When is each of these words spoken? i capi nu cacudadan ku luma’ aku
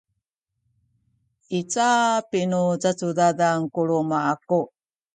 i 1.59 1.59
capi 1.73 2.41
nu 2.51 2.61
cacudadan 2.81 3.59
ku 3.73 3.81
luma’ 3.89 4.17
aku 4.33 4.59